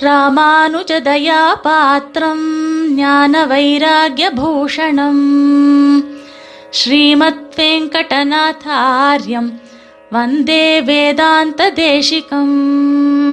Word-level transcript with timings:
ராமானுஜதயாபாத்திரம் 0.00 2.44
ஞான 2.94 3.46
வைராகியபூஷணம் 3.46 5.22
ஸ்ரீமத் 6.70 7.56
வெங்கடநாதாரியம் 7.56 9.60
வந்தே 10.10 10.82
வேதாந்த 10.82 11.72
தேசிகம் 11.76 13.32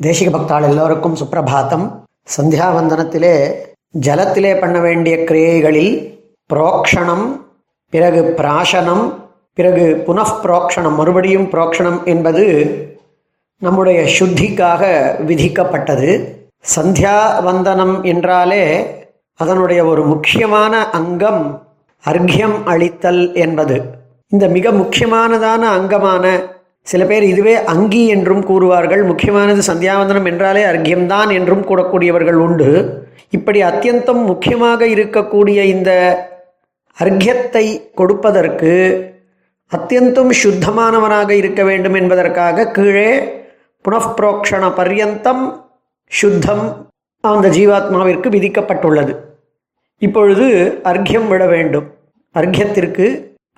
தேசிக 0.00 0.30
பக்தாள் 0.30 0.62
எல்லோருக்கும் 0.62 1.16
சுப்பிரபாத்தம் 1.16 2.04
சந்தியாவந்தனத்திலே 2.36 3.64
ஜலத்திலே 4.00 4.60
பண்ண 4.60 4.80
வேண்டிய 4.80 5.24
கிரியைகளில் 5.24 6.22
புரோக்ஷணம் 6.50 7.44
பிறகு 7.92 8.34
பிராசனம் 8.36 9.14
பிறகு 9.58 10.04
புனఃப்ரோக்ஷணம் 10.06 10.94
மறுபடியும் 10.94 11.50
புரோக்ஷணம் 11.50 12.04
என்பது 12.04 12.44
நம்முடைய 13.62 13.98
சுத்திக்காக 14.18 14.82
விதிக்கப்பட்டது. 15.28 16.10
சந்தியாவந்தனம் 16.74 18.02
என்றாலே 18.02 18.64
அதனுடைய 19.40 19.80
ஒரு 19.84 20.02
முக்கியமான 20.04 20.90
அங்கம் 20.90 21.42
அர்க்யம் 22.04 22.56
அளித்தல் 22.64 23.22
என்பது. 23.34 23.76
இந்த 24.32 24.48
மிக 24.48 24.70
முக்கியமானதான 24.72 25.62
அங்கமான 25.78 26.24
சில 26.82 27.04
பேர் 27.04 27.22
இதுவே 27.22 27.54
அங்கி 27.64 28.02
என்றும் 28.06 28.44
கூறுவார்கள். 28.46 29.02
முக்கியமானது 29.04 29.62
சந்தியாவந்தனம் 29.72 30.28
என்றாலே 30.32 30.62
அர்க்யம்தான் 30.64 31.30
என்றும் 31.38 31.64
கூறக்கூடியவர்கள் 31.64 32.38
உண்டு. 32.46 32.68
இப்படி 33.30 33.62
அத்தியந்தம் 33.62 34.22
முக்கியமாக 34.24 34.86
இருக்கக்கூடிய 34.86 35.58
இந்த 35.74 35.90
அர்க்யத்தை 36.98 37.64
கொடுப்பதற்கு 37.94 38.74
அத்தியந்தம் 39.72 40.32
சுத்தமானவனாக 40.42 41.30
இருக்க 41.30 41.62
வேண்டும் 41.64 41.94
என்பதற்காக 41.94 42.66
கீழே 42.66 43.10
புனఃப்ரோக்ஷண 43.86 44.62
பர்யந்தம் 44.78 45.44
சுத்தம் 46.12 46.64
அந்த 47.20 47.48
ஜீவாத்மாவிற்கு 47.48 48.28
விதிக்கப்பட்டுள்ளது. 48.28 49.12
இப்பொழுது 50.02 50.46
அர்க்கியம் 50.84 51.28
விட 51.28 51.46
வேண்டும். 51.46 51.86
அர்க்கியத்திற்கு 52.34 53.06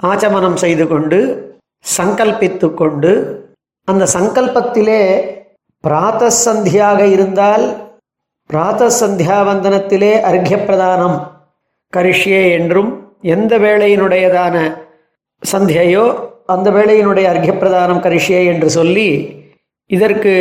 ஆச்சமனம் 0.02 0.54
செய்து 0.54 0.86
கொண்டு 0.86 1.18
சங்கல்பித்து 1.84 2.74
கொண்டு 2.74 3.12
அந்த 3.88 4.06
சங்கல்பத்திலே 4.14 5.00
பிராத்தசந்தியாக 5.84 7.00
இருந்தால் 7.06 7.64
பிராத்தசந்தியாவந்தனத்திலே 8.50 10.12
அர்க்கிய 10.20 10.56
பிரதானம் 10.56 11.16
கரிஷ்யே 11.96 12.50
என்றும் 12.50 12.90
எந்த 13.22 13.58
வேளையினுடையதான 13.58 14.56
சந்தியையோ 15.52 16.04
அந்த 16.46 16.70
வேளையினுடைய 16.70 17.26
அர்க்கிய 17.28 17.54
பிரதானம் 17.54 18.02
கரிஷ்யே 18.02 18.44
என்று 18.44 18.70
சொல்லி 18.70 19.08
இதற்கு 19.90 20.34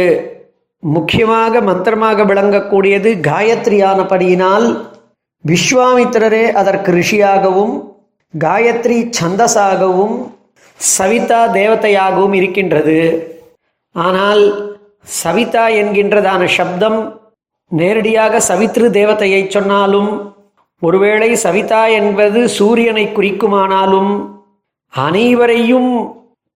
முக்கியமாக 0.80 1.62
மந்திரமாக 1.62 2.23
விளங்கக்கூடியது 2.23 3.09
காயத்ரியானபடியினால் 3.28 4.67
விஸ்வாமித்திரரே 5.45 6.45
அதற்கு 6.52 6.92
ரிஷியாகவும் 6.92 7.76
காயத்ரி 8.39 8.98
சந்தஸாகவும் 9.20 10.16
சவிதா 10.80 11.42
தேவதையாகவும் 11.52 12.34
இருக்கின்றது. 12.34 12.98
ஆனால் 13.95 14.44
சவிதா 15.22 15.66
என்கின்றதான 15.82 16.45
சப்தம் 16.45 17.00
நேரடியாக 17.72 18.39
சவித்ரு 18.39 18.88
தேவதையை 18.89 19.42
சொன்னாலும் 19.48 20.11
ஒருவேளை 20.82 21.30
சவிதா 21.36 21.84
என்பது 22.00 22.48
சூரியனை 22.48 23.06
குறிக்குமானாலும் 23.08 24.11
அனைவரையும் 24.94 25.92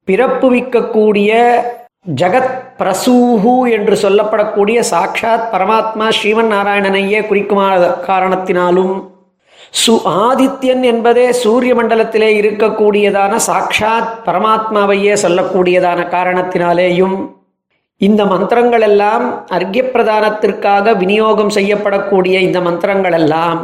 பிறப்புவிக்கக்கூடிய 0.08 1.32
ஜகத் 2.06 2.54
பிரசூஹு 2.80 3.52
என்று 3.68 3.96
சொல்லப்படக்கூடிய 3.96 4.80
சாட்சாத் 4.88 5.50
பரமாத்மா 5.52 6.06
ஸ்ரீமன் 6.10 6.50
நாராயணனையே 6.50 7.20
குறிக்குமான 7.22 7.90
காரணத்தினாலும் 8.08 8.96
சு 9.74 9.94
ஆதித்யன் 10.22 10.82
என்பதே 10.84 11.26
சூரிய 11.32 11.74
மண்டலத்திலே 11.76 12.30
இருக்கக்கூடியதான 12.38 13.36
சாட்சாத் 13.46 14.10
பரமாத்மாவையே 14.26 15.14
சொல்லக்கூடியதான 15.16 16.08
காரணத்தினாலேயும் 16.08 17.16
இந்த 18.02 18.22
மந்திரங்கள் 18.26 18.82
எல்லாம் 18.82 19.26
அர்க்கியப்பிரதானத்திற்காக 19.52 20.96
விநியோகம் 20.98 21.50
செய்யப்படக்கூடிய 21.50 22.36
இந்த 22.40 22.60
மந்திரங்கள் 22.62 23.14
எல்லாம் 23.14 23.62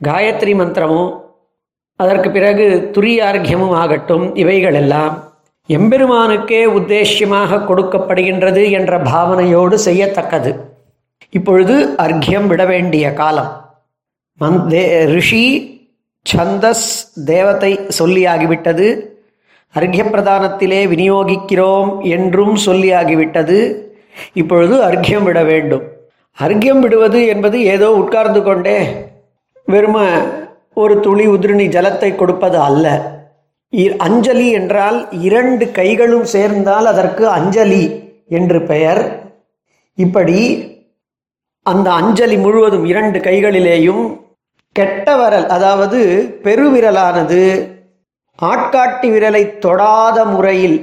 காயத்ரி 0.00 0.54
மந்திரமும் 0.54 1.12
அதற்கு 2.00 2.30
பிறகு 2.30 2.66
துரியார்கியமும் 2.94 3.76
ஆகட்டும் 3.76 4.26
இவைகளெல்லாம் 4.34 5.14
எம்பெருமானுக்கே 5.68 6.60
உத்தேசியமாக 6.78 7.60
கொடுக்கப்படுகின்றது 7.68 8.70
என்ற 8.70 8.98
பாவனையோடு 8.98 9.76
செய்யத்தக்கது. 9.84 10.50
இப்பொழுது 11.30 11.74
அர்க்கியம் 12.04 12.46
விட 12.46 12.64
வேண்டிய 12.64 13.12
காலம். 13.12 13.50
மந் 14.40 14.58
தே 14.68 14.82
ரிஷி 15.14 15.46
சந்தஸ் 16.26 16.86
தேவத்தை 17.24 17.72
சொல்லியாகிவிட்டது. 17.98 18.86
அர்க்ய 19.74 20.04
பிரதானத்திலே 20.04 20.80
விநியோகிக்கிறோம் 20.92 21.90
என்றும் 22.16 22.54
சொல்லியாகிவிட்டது. 22.66 23.58
இப்பொழுது 24.32 24.74
அர்க்கியம் 24.88 25.22
விட 25.22 25.40
வேண்டும். 25.42 25.84
அர்க்கியம் 26.38 26.80
விடுவது 26.80 27.26
என்பது 27.26 27.58
ஏதோ 27.74 27.88
உட்கார்ந்து 28.02 28.42
கொண்டே 28.42 28.78
வெறும 29.64 29.98
ஒரு 30.74 30.94
துளி 31.00 31.26
உதிரணி 31.26 31.66
ஜலத்தை 31.76 32.14
கொடுப்பது 32.14 32.58
அல்ல. 32.60 32.86
அஞ்சலி 33.98 34.50
என்றால் 34.50 34.98
இரண்டு 35.10 35.64
கைகளும் 35.70 36.26
சேர்ந்தால் 36.34 36.86
அதற்கு 36.86 37.28
அஞ்சலி 37.28 37.84
என்று 38.28 38.58
பெயர். 38.62 39.02
இப்படி 39.94 40.38
அந்த 41.62 41.92
அஞ்சலி 41.92 42.36
முழுவதும் 42.36 42.84
இரண்டு 42.84 43.18
கைகளிலேயும் 43.18 44.04
கெட்ட 44.72 45.16
விரல் 45.16 45.46
அதாவது 45.46 46.00
பெருவிரலானது 46.44 47.42
ஆட்காட்டி 48.42 49.08
விரலை 49.14 49.58
தொடாத 49.58 50.24
முறையில் 50.24 50.78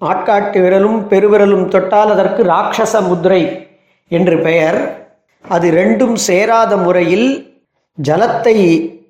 ஆட்காட்டி 0.00 0.58
விரலும் 0.64 0.98
பெருவிரலும் 1.10 1.68
தொட்டால் 1.68 2.10
அதற்கு 2.10 2.42
ராட்சச 2.44 2.94
முத்ரை 3.00 3.42
என்று 4.08 4.38
பெயர். 4.38 4.78
அது 5.44 5.70
ரெண்டும் 5.70 6.14
சேராத 6.14 6.76
முறையில் 6.76 7.28
ஜலத்தை 8.02 8.56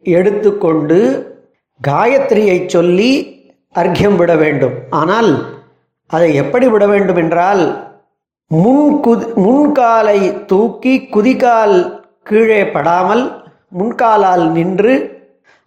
எடுத்துக்கொண்டு 0.03 0.99
காயத்ரியை 1.81 2.67
சொல்லி 2.67 3.11
அர்க்கியம் 3.75 4.17
விட 4.17 4.37
வேண்டும். 4.37 4.75
ஆனால் 4.91 5.31
அதை 6.07 6.35
எப்படி 6.35 6.67
விட 6.69 6.87
வேண்டும் 6.87 7.17
என்றால் 7.17 7.63
முன் 8.51 9.01
குதி 9.01 9.27
முன்காலை 9.37 10.47
தூக்கி 10.47 11.09
குதிகால் 11.09 11.77
கீழே 12.23 12.71
படாமல் 12.71 13.25
முன்காலால் 13.79 14.53
நின்று 14.53 14.95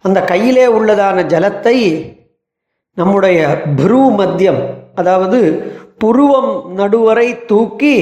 அந்த 0.04 0.20
கையிலே 0.22 0.66
உள்ளதான 0.66 1.24
ஜலத்தை 1.26 1.76
நம்முடைய 2.94 3.38
புரு 3.76 4.00
மத்தியம் 4.18 4.62
அதாவது 4.94 5.40
புருவம் 5.98 6.52
நடுவரை 6.74 7.46
தூக்கி 7.46 7.96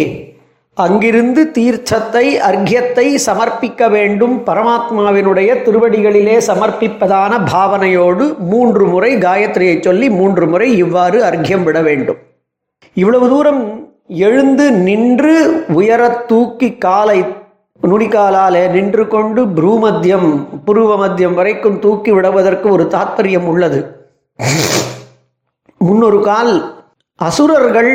அங்கிருந்து 0.81 1.51
தீர்ச்சத்தை 1.51 2.39
அர்க்கியத்தை 2.39 3.07
சமர்ப்பிக்க 3.27 3.91
வேண்டும். 3.91 4.47
பரமாத்மாவினுடைய 4.47 5.51
திருவடிகளிலே 5.65 6.37
சமர்ப்பிப்பதான 6.47 7.41
பாவனையோடு 7.53 8.39
மூன்று 8.39 8.87
முறை 8.87 9.17
காயத்ரியை 9.17 9.83
சொல்லி 9.83 10.11
மூன்று 10.11 10.47
முறை 10.47 10.77
இவ்வாறு 10.77 11.25
அர்க்கியம் 11.25 11.63
விட 11.63 11.81
வேண்டும். 11.81 12.17
இவ்வளவு 12.95 13.29
தூரம் 13.29 13.89
எழுந்து 14.09 14.73
நின்று 14.73 15.65
உயரத் 15.69 16.25
தூக்கி 16.29 16.71
காலை 16.73 17.25
நுனிக்காலாலே 17.83 18.71
நின்று 18.71 19.09
கொண்டு 19.09 19.47
புரூமத்தியம் 19.47 20.49
புருவ 20.67 20.97
மத்தியம் 21.03 21.35
வரைக்கும் 21.35 21.79
தூக்கி 21.79 22.11
விடுவதற்கு 22.11 22.71
ஒரு 22.71 22.85
தாத்பரியம் 22.91 23.47
உள்ளது. 23.53 24.09
முன்னொரு 25.79 26.21
கால் 26.23 26.55
அசுரர்கள் 27.17 27.93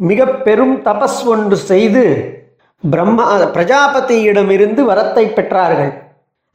மிக 0.00 0.26
பெரும் 0.46 0.74
தபஸ் 0.86 1.20
ஒன்று 1.32 1.56
செய்து 1.70 2.02
பிரம்மா 2.82 3.24
பிரஜாபதியிடமிருந்து 3.56 4.80
வரத்தை 4.90 5.24
பெற்றார்கள். 5.36 5.92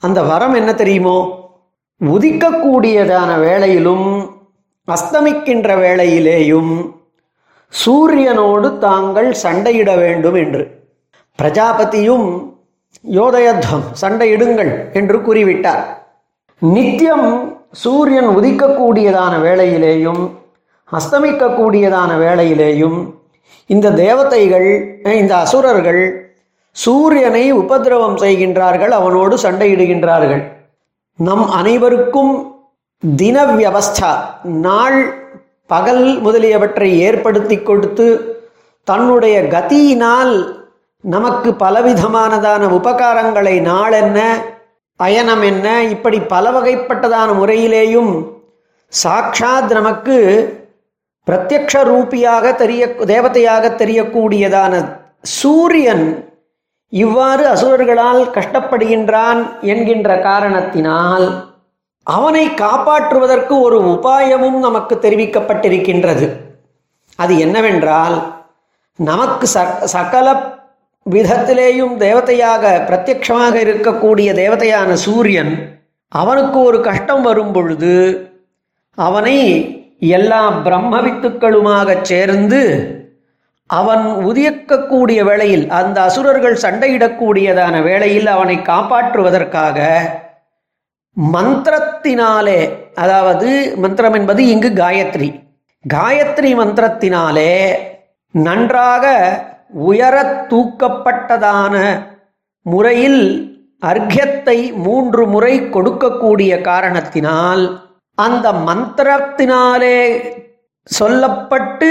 அந்த 0.04 0.20
வரம் 0.30 0.56
என்ன 0.60 0.72
தெரியுமோ? 0.82 1.18
உதிக்கக்கூடியதான 2.02 3.32
வேளையிலும் 3.46 4.08
அஸ்தமிக்கின்ற 4.88 5.70
வேளையிலேயும் 5.84 6.74
சூரியனோடு 7.74 8.70
தாங்கள் 8.86 9.30
சண்டையிட 9.44 9.92
வேண்டும் 10.04 10.38
என்று. 10.44 10.64
பிரஜாபதியும் 11.40 12.28
யோதயத்வம் 13.18 13.86
சண்டையிடுங்கள் 14.02 14.72
என்று 15.00 15.18
கூறிவிட்டார். 15.28 15.84
நித்தியம் 16.62 17.28
சூரியன் 17.84 18.30
உதிக்கக்கூடியதான 18.38 19.34
வேளையிலேயும் 19.48 20.22
அஸ்தமிக்கக்கூடியதான 20.92 22.12
வேளையிலேயும் 22.24 22.98
இந்த 23.66 23.92
தேவதைகள் 23.92 24.70
இந்த 25.04 25.36
அசுரர்கள் 25.36 26.32
சூரியனை 26.76 27.52
உபதிரவம் 27.52 28.18
செய்கின்றார்கள் 28.18 28.90
அவனோடு 28.90 29.36
சண்டையிடுகின்றார்கள். 29.36 30.44
நம் 31.20 31.50
அனைவருக்கும் 31.50 32.34
தின 33.18 33.46
வியவஸ்தா 33.46 34.12
நாள் 34.44 35.00
பகல் 35.68 36.20
முதலியவற்றை 36.22 37.00
ஏற்படுத்தி 37.00 37.62
கொடுத்து 37.62 38.08
தன்னுடைய 38.84 39.42
கதியினால் 39.42 40.64
நமக்கு 41.00 41.52
பலவிதமானதான 41.52 42.64
உபகாரங்களை 42.70 43.62
நாளென்ன 43.62 44.20
அயனம் 44.98 45.42
என்ன 45.42 45.84
இப்படி 45.84 46.20
பல 46.20 46.52
வகைப்பட்டதான 46.52 47.30
முறையிலேயும் 47.34 48.12
சாட்சாத் 48.88 49.72
நமக்கு 49.72 50.18
பிரத்யக்ஷ 51.28 51.74
ரூபியாக 51.84 52.56
தெரிய 52.56 52.88
தேவதையாக 52.88 53.70
தெரியக்கூடியதான 53.70 54.74
சூரியன் 55.22 56.06
இவ்வாறு 56.90 57.48
அசுரர்களால் 57.48 58.24
கஷ்டப்படுகின்றான் 58.30 59.62
என்கின்ற 59.62 60.20
காரணத்தினால் 60.20 61.52
அவனை 62.04 62.46
காப்பாற்றுவதற்கு 62.48 63.60
ஒரு 63.62 63.78
உபாயமும் 63.80 64.60
நமக்கு 64.60 64.96
தெரிவிக்கப்பட்டிருக்கின்றது. 64.96 66.28
அது 67.16 67.38
என்னவென்றால் 67.38 68.16
நமக்கு 68.96 69.48
ச 69.48 69.86
சகல 69.86 70.28
விதத்திலேயும் 71.10 71.96
தேவதையாக 71.98 72.74
பிரத்யக்ஷமாக 72.90 73.56
இருக்கக்கூடிய 73.56 74.30
தேவதையான 74.34 74.94
சூரியன் 74.94 75.54
அவனுக்கு 76.08 76.60
ஒரு 76.60 76.82
கஷ்டம் 76.82 77.22
வரும் 77.22 77.52
பொழுது 77.52 77.96
அவனை 78.96 79.38
எல்லா 80.08 80.50
பிரம்ம 80.50 81.02
வித்துக்களுமாக 81.02 82.02
சேர்ந்து 82.02 82.62
அவன் 83.68 84.06
உதியக்கக்கூடிய 84.06 85.24
வேளையில் 85.24 85.70
அந்த 85.70 86.02
அசுரர்கள் 86.02 86.62
சண்டையிடக்கூடியதான 86.62 87.84
வேளையில் 87.84 88.28
அவனை 88.28 88.58
காப்பாற்றுவதற்காக 88.58 89.78
மந்திரத்தினாலே 91.34 92.60
அதாவது 92.94 93.74
மந்திரம் 93.76 94.14
என்பது 94.14 94.48
இங்கு 94.48 94.70
காயத்ரி. 94.70 95.30
காயத்ரி 95.94 96.52
மந்திரத்தினாலே 96.56 97.76
நன்றாக 98.32 99.06
உயர 99.74 100.46
தூக்கப்பட்டதான 100.50 101.76
முறையில் 102.62 103.22
அர்க்கியத்தை 103.80 104.74
மூன்று 104.74 105.28
முறை 105.28 105.62
கொடுக்கக்கூடிய 105.62 106.62
காரணத்தினால் 106.62 107.83
அந்த 108.18 108.48
மந்திரத்தினாலே 108.66 110.00
சொல்லப்பட்டு 110.90 111.90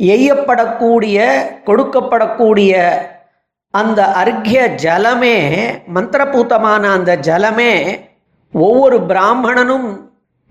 எய்யப்படக்கூடிய 0.00 1.18
கொடுக்கப்படக்கூடிய 1.66 2.72
அந்த 3.74 4.00
அர்க்கிய 4.14 4.60
ஜலமே 4.82 5.36
மந்திரபூத்தமான 5.94 6.82
அந்த 6.90 7.12
ஜலமே 7.24 7.72
ஒவ்வொரு 8.52 8.96
பிராமணனும் 9.06 9.88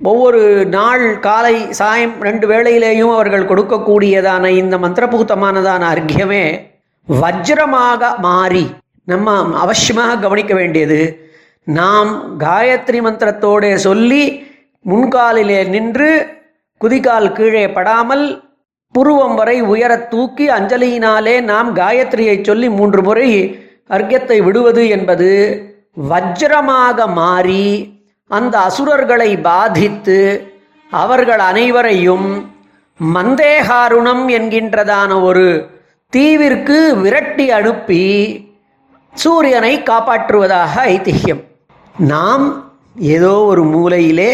ஒவ்வொரு 0.02 0.42
நாள் 0.68 1.04
காலை 1.20 1.56
சாயம் 1.72 2.16
ரெண்டு 2.20 2.46
வேளையிலேயும் 2.48 3.14
அவர்கள் 3.14 3.50
கொடுக்கக்கூடியதான 3.50 4.46
இந்த 4.54 4.78
மந்திரபூத்தமானதான 4.78 5.84
அர்க்கியமே 5.90 6.46
வஜ்ரமாக 7.08 8.10
மாறி 8.20 8.66
நம்ம 9.08 9.32
அவசியமாக 9.58 10.20
கவனிக்க 10.20 10.54
வேண்டியது 10.54 11.00
நாம் 11.68 12.12
காயத்ரி 12.40 13.00
மந்திரத்தோட 13.02 13.74
சொல்லி 13.82 14.24
முன்காலிலே 14.86 15.60
நின்று 15.70 16.10
குதிகால் 16.82 17.30
கீழே 17.32 17.66
படாமல் 17.72 18.26
புருவம் 18.96 19.36
வரை 19.36 19.58
உயரத் 19.64 20.08
தூக்கி 20.08 20.46
அஞ்சலியினாலே 20.50 21.36
நாம் 21.44 21.70
காயத்ரியை 21.76 22.38
சொல்லி 22.42 22.68
மூன்று 22.70 23.02
முறை 23.02 23.30
அர்க்கத்தை 23.90 24.38
விடுவது 24.42 24.84
என்பது 24.88 25.30
வஜ்ரமாக 26.10 27.08
மாறி 27.14 27.66
அந்த 28.32 28.56
அசுரர்களை 28.60 29.32
பாதித்து 29.42 30.20
அவர்கள் 30.92 31.42
அனைவரையும் 31.42 32.28
மந்தேகாருணம் 33.00 34.26
என்கின்றதான 34.30 35.12
ஒரு 35.22 35.48
தீவிற்கு 36.14 36.78
விரட்டி 36.96 37.46
அனுப்பி 37.52 38.04
சூரியனை 39.14 39.74
காப்பாற்றுவதாக 39.84 40.74
ஐதிஹ்யம் 40.90 41.42
நாம் 41.96 42.46
ஏதோ 43.10 43.34
ஒரு 43.44 43.64
மூலையிலே 43.66 44.34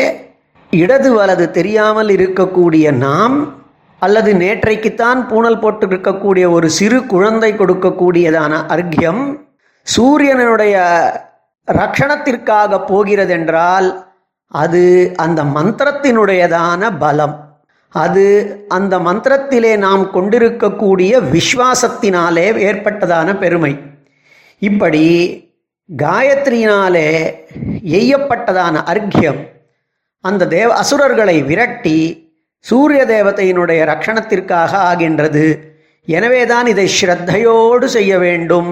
இடது 0.72 1.14
வலது 1.14 1.52
தெரியாமல் 1.52 2.08
இருக்கக்கூடிய 2.08 2.92
நாம் 2.92 3.58
அல்லது 3.98 4.34
நேற்றைக்குத்தான் 4.34 5.28
பூணல் 5.28 5.60
போட்டு 5.60 5.88
இருக்கக்கூடிய 5.88 6.52
ஒரு 6.52 6.70
சிறு 6.70 7.06
குழந்தை 7.06 7.54
கொடுக்கக்கூடியதான 7.54 8.54
அர்க்கியம் 8.68 9.40
சூரியனுடைய 9.82 10.76
ரக்ஷணத்திற்காக 11.68 12.82
போகிறதென்றால் 12.88 14.08
அது 14.48 15.14
அந்த 15.16 15.44
மந்திரத்தினுடையதான 15.44 16.98
பலம். 17.00 17.36
அது 17.90 18.26
அந்த 18.68 19.00
மந்திரத்திலே 19.00 19.78
நாம் 19.78 20.12
கொண்டிருக்கக்கூடிய 20.12 21.20
விஸ்வாசத்தினாலே 21.20 22.48
ஏற்பட்டதான 22.70 23.38
பெருமை. 23.38 23.80
இப்படி 24.60 25.06
காயத்ரியினாலே 25.98 27.10
எய்யப்பட்டதான 27.84 28.84
அர்க்கியம். 28.84 29.58
அந்த 30.28 30.48
தேவ 30.48 30.70
அசுரர்களை 30.74 31.36
விரட்டி 31.50 32.00
சூரிய 32.66 33.02
தேவதையினுடைய 33.06 33.82
ரக்ஷணத்திற்காக 33.92 34.72
ஆகின்றது. 34.90 35.46
எனவேதான் 36.08 36.68
இதை 36.68 36.86
ஸ்ரத்தையோடு 36.98 37.86
செய்ய 37.86 38.14
வேண்டும். 38.20 38.72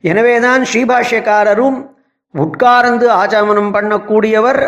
எனவேதான் 0.00 0.62
ஸ்ரீபாஷ்யக்காரரும் 0.72 1.78
உட்கார்ந்து 2.34 3.06
ஆச்சமனம் 3.10 3.72
பண்ணக்கூடியவர் 3.76 4.62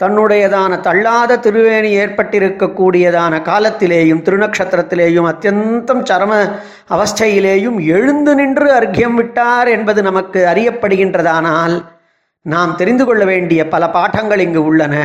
தன்னுடையதான 0.00 0.80
தள்ளாத 0.80 1.32
திருவேணி 1.36 1.90
ஏற்பட்டிருக்கக்கூடியதான 2.02 3.34
காலத்திலேயும் 3.50 4.22
திருநக்ஷத்திரத்திலேயும் 4.26 5.28
அத்தியந்தம் 5.32 6.02
சரம 6.10 6.32
அவஸ்தையிலேயும் 6.96 7.78
எழுந்து 7.96 8.34
நின்று 8.34 8.68
அர்க்கியம் 8.78 9.14
விட்டார் 9.14 9.68
என்பது 9.68 10.02
நமக்கு 10.02 10.40
அறியப்படுகின்றதானால் 10.52 11.76
நாம் 12.46 12.74
தெரிந்து 12.74 13.04
கொள்ள 13.04 13.24
வேண்டிய 13.24 13.68
பல 13.68 13.90
பாடங்கள் 13.90 14.38
இங்கு 14.38 14.62
உள்ளன. 14.64 14.96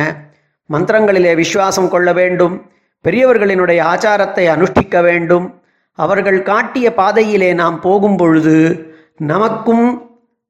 மந்திரங்களிலே 0.72 1.34
விசுவாசம் 1.34 1.88
கொள்ள 1.88 2.12
வேண்டும். 2.12 2.56
பெரியவர்களினுடைய 3.04 3.80
ஆச்சாரத்தை 3.92 4.44
அனுஷ்டிக்க 4.54 5.02
வேண்டும். 5.02 5.46
அவர்கள் 5.98 6.42
காட்டிய 6.42 6.94
பாதையிலே 6.94 7.50
நாம் 7.54 7.80
போகும் 7.80 8.16
பொழுது 8.16 8.56
நமக்கும் 9.18 9.86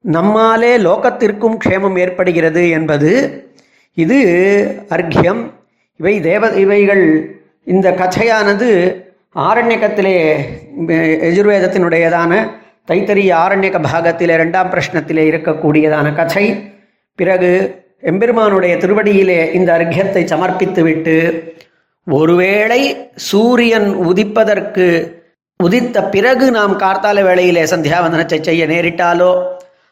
நம்மாலே 0.00 0.76
லோகத்திற்கும் 0.76 1.56
க்ஷேமம் 1.64 1.98
ஏற்படுகிறது 1.98 2.62
என்பது 2.70 3.10
இது 3.94 4.18
அர்க்கியம். 4.88 5.40
இவை 5.96 6.20
தேவ 6.20 6.50
இவைகள் 6.64 7.04
இந்த 7.64 7.88
கச்சையானது 7.90 8.68
ஆரண்யக்கத்திலே 9.48 10.14
எஜுர்வேதத்தினுடையதான 11.28 12.32
தைத்தரிய 12.90 13.30
ஆரண்யக 13.44 13.78
பாகத்திலே 13.86 14.34
ரெண்டாம் 14.42 14.70
பிரஷ்னத்திலே 14.74 15.24
இருக்கக்கூடியதான 15.30 16.14
கச்சை. 16.14 16.46
பிறகு 17.14 17.50
எம்பெருமானுடைய 18.02 18.74
திருவடியிலே 18.76 19.52
இந்த 19.52 19.72
அர்க்கியத்தை 19.72 20.22
சமர்ப்பித்துவிட்டு 20.24 21.16
ஒருவேளை 22.06 22.80
சூரியன் 23.14 23.88
உதிப்பதற்கு 24.10 24.86
உதித்த 25.60 26.02
பிறகு 26.04 26.50
நாம் 26.50 26.74
கார்த்தால 26.76 27.22
வேளையிலே 27.22 27.64
சந்தியாவந்தனத்தை 27.64 28.38
செய்ய 28.40 28.66
நேரிட்டாலோ 28.66 29.32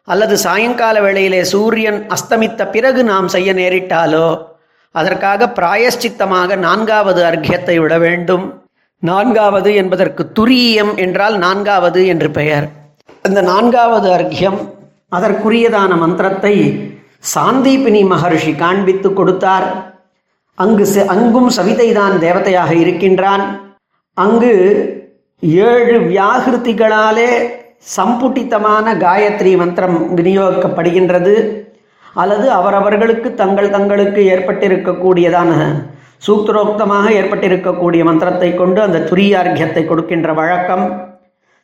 அல்லது 0.09 0.35
சாயங்கால 0.37 0.97
வேளையிலே 1.01 1.41
சூரியன் 1.45 1.99
அஸ்தமித்த 2.15 2.71
பிறகு 2.71 3.05
நாம் 3.05 3.29
செய்ய 3.29 3.53
நேரிட்டாலோ 3.53 4.29
அதற்காக 4.95 5.49
பிராயஷ்சித்தமாக 5.57 6.57
நான்காவது 6.57 7.21
அர்க்கியத்தை 7.25 7.77
விட 7.79 7.99
வேண்டும். 7.99 8.45
நான்காவது 9.03 9.75
என்பதற்கு 9.75 10.23
துரியம் 10.39 10.93
என்றால் 10.97 11.37
நான்காவது 11.39 12.07
என்று 12.07 12.31
பெயர். 12.31 12.67
இந்த 13.29 13.41
நான்காவது 13.43 14.09
அர்க்கியம் 14.11 14.61
அதற்குரியதான 15.17 15.97
மந்திரத்தை 15.97 16.55
சாந்தீபினி 17.35 18.02
மகர்ஷி 18.12 18.56
காண்பித்து 18.56 19.12
கொடுத்தார். 19.12 19.66
அங்கு 20.54 20.85
அங்கும் 21.14 21.50
சவிதைதான் 21.56 22.14
தேவதையாக 22.25 22.71
இருக்கின்றான். 22.75 23.45
அங்கு 24.14 24.52
ஏழு 25.71 25.99
வியாகிருதிகளாலே 26.12 27.30
சம்புட்டித்தமான 27.97 28.95
காயத்ரி 29.04 29.56
மந்திரம் 29.62 29.99
விநியோகிக்கப்படுகின்றது. 30.18 31.35
அல்லது 32.14 32.47
அவரவர்களுக்கு 32.50 33.35
தங்கள் 33.35 33.71
தங்களுக்கு 33.71 34.21
ஏற்பட்டிருக்கக்கூடியதான 34.35 35.52
சூத்திரோக்தமாக 36.26 37.06
ஏற்பட்டிருக்கக்கூடிய 37.21 38.02
மந்திரத்தை 38.04 38.54
கொண்டு 38.54 38.80
அந்த 38.83 39.04
துரியார்க்கியத்தை 39.11 39.83
கொடுக்கின்ற 39.87 40.33
வழக்கம். 40.33 40.87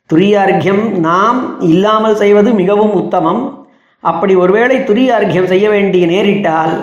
துரியார்க்கியம் 0.09 0.83
நாம் 1.09 1.59
இல்லாமல் 1.59 2.15
செய்வது 2.15 2.49
மிகவும் 2.61 2.93
உத்தமம். 3.01 3.62
அப்படி 4.03 4.33
ஒருவேளை 4.35 4.77
துரியார்க்கியம் 4.83 5.51
செய்ய 5.51 5.67
வேண்டிய 5.69 6.05
நேரிட்டால் 6.07 6.75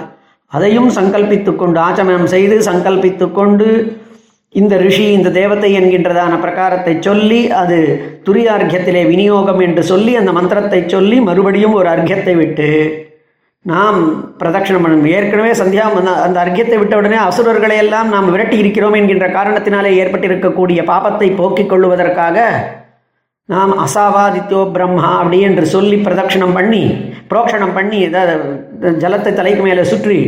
அதையும் 0.53 0.91
சங்கல்பித்து 0.91 1.51
கொண்டு 1.55 1.79
ஆச்சமனம் 1.81 2.31
செய்து 2.31 2.57
சங்கல்பித்து 2.63 3.27
கொண்டு 3.33 3.67
இந்த 4.55 4.75
ரிஷி 4.79 5.05
இந்த 5.11 5.29
தேவத்தை 5.33 5.69
என்கின்றதான 5.73 6.39
பிரகாரத்தை 6.41 6.95
சொல்லி 7.01 7.43
அது 7.57 7.77
துரியார்க்கியத்திலே 8.25 9.03
விநியோகம் 9.09 9.61
என்று 9.61 9.83
சொல்லி 9.85 10.15
அந்த 10.17 10.33
மந்திரத்தை 10.33 10.81
சொல்லி 10.87 11.19
மறுபடியும் 11.21 11.77
ஒரு 11.77 11.89
அர்க்கியத்தை 11.89 12.35
விட்டு 12.37 12.69
நாம் 13.65 14.01
பிரதட்சணம் 14.39 14.85
பண்ணணும் 14.85 15.13
ஏற்கனவே 15.13 15.53
சந்தியா 15.57 15.87
அந்த 15.93 16.13
அந்த 16.21 16.37
அர்க்கியத்தை 16.41 16.77
விட்ட 16.79 16.95
உடனே 16.97 17.19
அசுரர்களை 17.25 17.77
எல்லாம் 17.77 18.09
நாம் 18.09 18.31
விரட்டி 18.31 18.57
இருக்கிறோம் 18.57 18.95
என்கின்ற 18.95 19.27
காரணத்தினாலே 19.31 19.91
ஏற்பட்டிருக்கக்கூடிய 19.99 20.83
பாபத்தை 20.85 21.29
போக்கிக் 21.35 21.71
கொள்ளுவதற்காக 21.71 22.37
நாம் 23.53 23.73
அசாவாதித்யோ 23.85 24.61
பிரம்மா 24.75 25.09
அப்படி 25.21 25.39
என்று 25.49 25.65
சொல்லி 25.75 25.97
பிரதட்சணம் 26.07 26.57
பண்ணி 26.59 26.83
புரோக்ஷணம் 27.31 27.75
பண்ணி 27.79 27.99
ஜலத்தை 29.03 29.31
தலைக்கு 29.39 29.63
மேலே 29.67 29.85
சுற்றி 29.93 30.19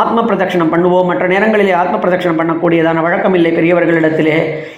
ஆத்ம 0.00 0.22
பிரதட்சணம் 0.28 0.72
பண்ணுவோம். 0.72 1.08
மற்ற 1.10 1.24
நேரங்களிலே 1.32 1.72
ஆத்ம 1.82 1.98
பிரதட்சணம் 2.02 2.40
பண்ணக்கூடியதான 2.40 3.02
வழக்கம் 3.06 3.36
இல்லை 3.38 3.50
பெரியவர்களிடத்திலே. 3.58 4.34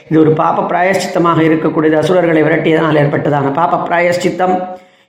இது 0.08 0.18
ஒரு 0.22 0.32
பாப 0.40 0.64
பிராயஷ்சித்தமாக 0.72 1.40
இருக்கக்கூடியது. 1.48 1.96
அசுரர்களை 2.02 2.42
விரட்டியதனால் 2.46 3.00
ஏற்பட்டதான 3.02 3.50
பாப 3.58 3.80
பிராயஷ்சித்தம். 3.88 4.54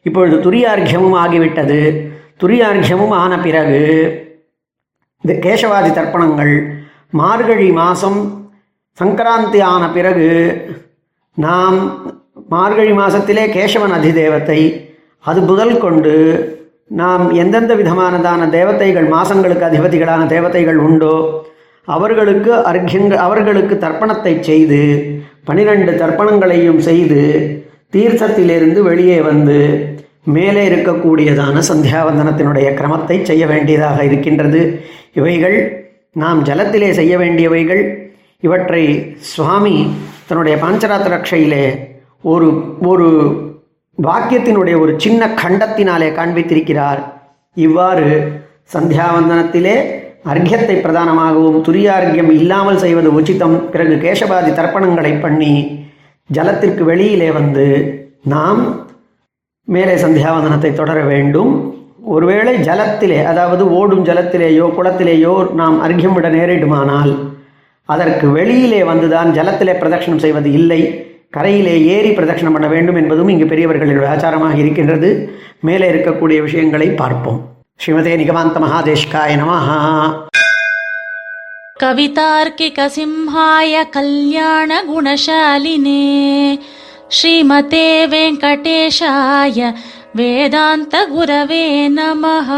இப்பொழுது 0.07 0.37
துரியார்க்கியமும் 0.45 1.17
ஆகிவிட்டது. 1.23 1.79
துரியார்க்கியமும் 2.43 3.13
ஆன 3.21 3.33
பிறகு 3.45 3.81
இந்த 5.23 5.33
கேசவாதி 5.45 5.91
தர்ப்பணங்கள் 5.99 6.53
மார்கழி 7.19 7.67
மாதம் 7.81 8.19
சங்கராந்தி 8.99 9.59
ஆன 9.73 9.83
பிறகு 9.97 10.29
நாம் 11.37 11.77
மார்கழி 12.37 12.91
மாதத்திலே 12.91 13.43
கேசவன் 13.53 13.93
அதிதேவத்தை 13.97 14.59
அது 15.19 15.41
முதல் 15.41 15.77
கொண்டு 15.77 16.13
நாம் 16.87 17.23
எந்தெந்த 17.33 17.73
விதமானதான 17.75 18.49
தேவதைகள் 18.49 19.07
மாசங்களுக்கு 19.07 19.65
அதிபதிகளான 19.69 20.21
தேவதைகள் 20.25 20.75
உண்டோ 20.75 21.15
அவர்களுக்கு 21.87 22.51
அர்க்கியங்க 22.69 23.15
அவர்களுக்கு 23.25 23.75
தர்ப்பணத்தை 23.77 24.33
செய்து 24.39 24.81
பனிரெண்டு 25.45 25.91
தர்ப்பணங்களையும் 25.91 26.81
செய்து 26.89 27.21
தீர்த்தத்திலிருந்து 27.93 28.79
வெளியே 28.81 29.21
வந்து 29.21 29.57
மேலே 30.23 30.63
இருக்கக்கூடியதான 30.69 31.61
சந்தியாவந்தனத்தினுடைய 31.69 32.67
கிரமத்தை 32.79 33.17
செய்ய 33.21 33.47
வேண்டியதாக 33.47 34.03
இருக்கின்றது. 34.03 34.61
இவைகள் 35.13 35.57
நாம் 36.13 36.43
ஜலத்திலே 36.43 36.89
செய்ய 36.91 37.17
வேண்டியவைகள். 37.17 37.81
இவற்றை 38.39 38.83
சுவாமி 39.19 39.75
தன்னுடைய 40.27 40.57
பாஞ்சராத்திர 40.57 41.11
ரக்ஷையிலே 41.15 41.63
ஒரு 42.23 42.47
ஒரு 42.91 43.07
வாக்கியத்தினுடைய 43.97 44.75
ஒரு 44.79 44.93
சின்ன 44.97 45.27
கண்டத்தினாலே 45.41 46.09
காண்பித்திருக்கிறார். 46.17 47.01
இவ்வாறு 47.53 48.07
சந்தியாவந்தனத்திலே 48.73 49.75
அர்க்கியத்தை 50.31 50.75
பிரதானமாகவும் 50.75 51.59
துரியார்க்கியம் 51.67 52.31
இல்லாமல் 52.31 52.77
செய்வது 52.77 53.09
உச்சிதம். 53.13 53.57
பிறகு 53.69 53.95
கேசபாதி 54.05 54.51
தர்ப்பணங்களை 54.59 55.13
பண்ணி 55.21 55.53
ஜலத்திற்கு 56.29 56.83
வெளியிலே 56.91 57.31
வந்து 57.31 57.65
நாம் 58.33 58.61
மேலே 59.63 59.95
சந்தியாவந்தனத்தை 59.95 60.73
தொடர 60.73 60.99
வேண்டும். 61.11 61.51
ஒருவேளை 62.05 62.53
ஜலத்திலே 62.67 63.23
அதாவது 63.23 63.63
ஓடும் 63.77 64.05
ஜலத்திலேயோ 64.05 64.65
குளத்திலேயோ 64.77 65.53
நாம் 65.53 65.77
அர்க்கியம் 65.87 66.13
விட 66.13 66.29
நேரிடுமானால் 66.29 67.13
அதற்கு 67.85 68.27
வெளியிலே 68.27 68.81
வந்துதான் 68.83 69.29
ஜலத்திலே 69.37 69.73
பிரதட்சணம் 69.79 70.23
செய்வது 70.25 70.51
இல்லை. 70.51 70.81
கரையிலே 71.36 71.74
ஏறி 71.94 72.10
பிரதட்சணம் 72.12 72.54
பண்ண 72.56 72.68
வேண்டும் 72.68 73.00
என்பதும் 73.02 73.32
இங்கு 73.34 73.46
பெரியவர்களின் 73.46 74.10
ஆச்சாரமாக 74.12 74.56
இருக்கின்றது 74.56 75.10
மேலே 75.60 75.88
இருக்கக்கூடிய 75.88 76.38
விஷயங்களை 76.42 76.88
பார்ப்போம் 76.94 77.40
ஸ்ரீமதே 77.80 78.14
நிகமாந்த 78.16 78.60
மகாதேஷ்காய 78.64 79.36
நமஹா 79.42 79.78
कवितार्किकसिंहाय 81.76 83.74
कल्याणगुणशालिने 83.96 84.84
श्रीमते 87.10 87.82
वेङ्कटेशाय 88.06 89.58
वेदान्तगुरवे 90.16 91.64
नमः 91.88 92.48